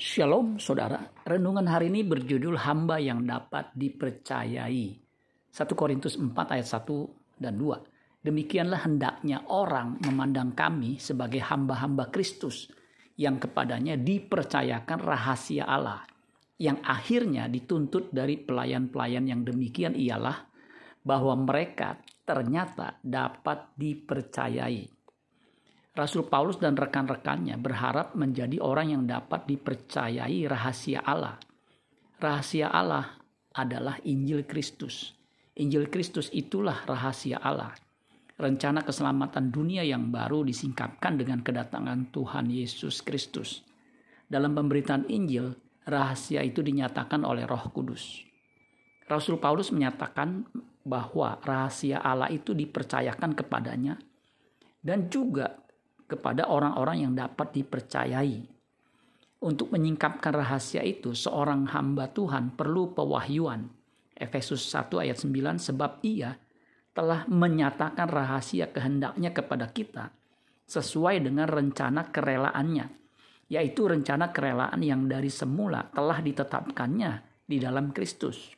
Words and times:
Shalom 0.00 0.56
saudara, 0.56 0.96
renungan 1.28 1.68
hari 1.68 1.92
ini 1.92 2.00
berjudul 2.00 2.56
hamba 2.64 2.96
yang 2.96 3.20
dapat 3.20 3.68
dipercayai. 3.76 4.96
1 5.52 5.76
Korintus 5.76 6.16
4 6.16 6.32
ayat 6.56 6.64
1 6.64 7.36
dan 7.36 7.60
2. 7.60 8.24
Demikianlah 8.24 8.80
hendaknya 8.88 9.44
orang 9.52 10.00
memandang 10.00 10.56
kami 10.56 10.96
sebagai 10.96 11.44
hamba-hamba 11.44 12.08
Kristus 12.08 12.72
yang 13.20 13.36
kepadanya 13.36 14.00
dipercayakan 14.00 15.04
rahasia 15.04 15.68
Allah. 15.68 16.08
Yang 16.56 16.80
akhirnya 16.80 17.44
dituntut 17.52 18.08
dari 18.08 18.40
pelayan-pelayan 18.40 19.28
yang 19.28 19.44
demikian 19.44 19.92
ialah 19.92 20.48
bahwa 21.04 21.36
mereka 21.44 22.00
ternyata 22.24 22.96
dapat 23.04 23.76
dipercayai. 23.76 24.99
Rasul 25.90 26.30
Paulus 26.30 26.62
dan 26.62 26.78
rekan-rekannya 26.78 27.58
berharap 27.58 28.14
menjadi 28.14 28.62
orang 28.62 28.94
yang 28.94 29.04
dapat 29.10 29.42
dipercayai 29.50 30.46
rahasia 30.46 31.02
Allah. 31.02 31.34
Rahasia 32.22 32.70
Allah 32.70 33.18
adalah 33.50 33.98
Injil 34.06 34.46
Kristus. 34.46 35.18
Injil 35.58 35.90
Kristus 35.90 36.30
itulah 36.30 36.86
rahasia 36.86 37.42
Allah. 37.42 37.74
Rencana 38.38 38.86
keselamatan 38.86 39.50
dunia 39.52 39.82
yang 39.84 40.08
baru 40.08 40.46
disingkapkan 40.46 41.18
dengan 41.18 41.42
kedatangan 41.42 42.08
Tuhan 42.14 42.48
Yesus 42.48 43.02
Kristus. 43.02 43.66
Dalam 44.30 44.54
pemberitaan 44.54 45.10
Injil, 45.10 45.52
rahasia 45.84 46.40
itu 46.46 46.62
dinyatakan 46.62 47.26
oleh 47.26 47.44
Roh 47.44 47.66
Kudus. 47.74 48.22
Rasul 49.10 49.42
Paulus 49.42 49.74
menyatakan 49.74 50.46
bahwa 50.86 51.36
rahasia 51.42 51.98
Allah 51.98 52.30
itu 52.30 52.54
dipercayakan 52.54 53.34
kepadanya 53.34 53.98
dan 54.80 55.10
juga 55.12 55.60
kepada 56.10 56.50
orang-orang 56.50 57.06
yang 57.06 57.14
dapat 57.14 57.54
dipercayai. 57.54 58.42
Untuk 59.40 59.72
menyingkapkan 59.72 60.34
rahasia 60.34 60.82
itu, 60.82 61.14
seorang 61.14 61.70
hamba 61.70 62.10
Tuhan 62.10 62.58
perlu 62.58 62.92
pewahyuan. 62.92 63.70
Efesus 64.12 64.68
1 64.68 65.00
ayat 65.00 65.16
9, 65.16 65.56
sebab 65.56 66.02
ia 66.04 66.36
telah 66.92 67.24
menyatakan 67.30 68.04
rahasia 68.10 68.68
kehendaknya 68.68 69.32
kepada 69.32 69.70
kita 69.72 70.12
sesuai 70.68 71.24
dengan 71.24 71.48
rencana 71.48 72.12
kerelaannya, 72.12 72.86
yaitu 73.48 73.88
rencana 73.88 74.28
kerelaan 74.28 74.84
yang 74.84 75.08
dari 75.08 75.32
semula 75.32 75.88
telah 75.90 76.20
ditetapkannya 76.20 77.42
di 77.48 77.56
dalam 77.56 77.96
Kristus. 77.96 78.52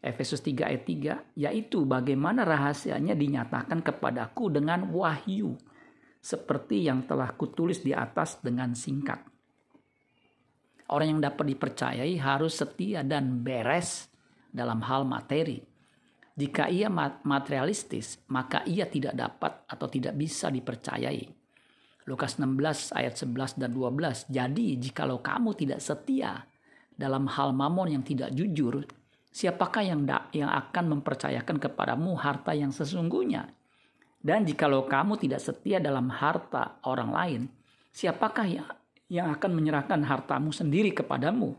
Efesus 0.00 0.40
3 0.40 0.64
ayat 0.64 0.82
3, 0.88 1.44
yaitu 1.44 1.84
bagaimana 1.84 2.46
rahasianya 2.48 3.12
dinyatakan 3.12 3.84
kepadaku 3.84 4.48
dengan 4.48 4.88
wahyu 4.96 5.60
seperti 6.20 6.86
yang 6.86 7.06
telah 7.06 7.32
kutulis 7.34 7.80
di 7.80 7.94
atas 7.94 8.40
dengan 8.42 8.74
singkat. 8.74 9.22
Orang 10.86 11.18
yang 11.18 11.20
dapat 11.22 11.50
dipercayai 11.50 12.14
harus 12.22 12.62
setia 12.62 13.02
dan 13.02 13.42
beres 13.42 14.06
dalam 14.54 14.78
hal 14.86 15.02
materi. 15.02 15.58
Jika 16.36 16.68
ia 16.68 16.92
materialistis, 17.24 18.20
maka 18.28 18.60
ia 18.68 18.86
tidak 18.86 19.16
dapat 19.16 19.66
atau 19.66 19.88
tidak 19.88 20.14
bisa 20.14 20.52
dipercayai. 20.52 21.24
Lukas 22.06 22.38
16 22.38 22.94
ayat 22.94 23.18
11 23.18 23.58
dan 23.58 23.70
12. 23.74 24.30
Jadi 24.30 24.78
jikalau 24.78 25.18
kamu 25.18 25.58
tidak 25.58 25.80
setia 25.82 26.46
dalam 26.94 27.26
hal 27.26 27.50
mamon 27.50 27.98
yang 27.98 28.04
tidak 28.06 28.30
jujur, 28.30 28.86
siapakah 29.34 29.82
yang 29.82 30.06
yang 30.30 30.52
akan 30.52 30.96
mempercayakan 30.96 31.58
kepadamu 31.58 32.14
harta 32.14 32.54
yang 32.54 32.70
sesungguhnya? 32.70 33.50
Dan 34.20 34.42
jikalau 34.42 34.86
kamu 34.90 35.20
tidak 35.22 35.40
setia 35.40 35.78
dalam 35.78 36.10
harta 36.10 36.82
orang 36.88 37.10
lain, 37.14 37.42
siapakah 37.94 38.46
yang, 38.48 38.68
yang 39.06 39.28
akan 39.30 39.50
menyerahkan 39.54 40.02
hartamu 40.02 40.50
sendiri 40.50 40.90
kepadamu? 40.90 41.54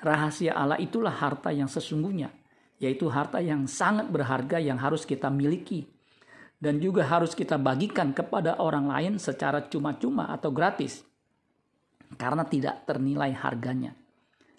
Rahasia 0.00 0.56
Allah 0.56 0.80
itulah 0.80 1.12
harta 1.12 1.52
yang 1.52 1.68
sesungguhnya, 1.68 2.32
yaitu 2.80 3.08
harta 3.12 3.40
yang 3.40 3.68
sangat 3.68 4.08
berharga 4.08 4.56
yang 4.56 4.80
harus 4.80 5.04
kita 5.04 5.28
miliki 5.28 5.88
dan 6.60 6.76
juga 6.76 7.08
harus 7.08 7.32
kita 7.32 7.56
bagikan 7.56 8.12
kepada 8.12 8.60
orang 8.60 8.92
lain 8.92 9.14
secara 9.16 9.64
cuma-cuma 9.72 10.28
atau 10.28 10.52
gratis 10.52 11.00
karena 12.20 12.44
tidak 12.44 12.84
ternilai 12.84 13.32
harganya. 13.32 13.96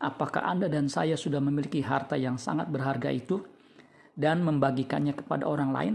Apakah 0.00 0.48
Anda 0.48 0.72
dan 0.72 0.88
saya 0.88 1.12
sudah 1.12 1.44
memiliki 1.44 1.84
harta 1.84 2.16
yang 2.16 2.40
sangat 2.40 2.72
berharga 2.72 3.12
itu 3.12 3.44
dan 4.16 4.40
membagikannya 4.40 5.12
kepada 5.12 5.44
orang 5.44 5.70
lain? 5.76 5.94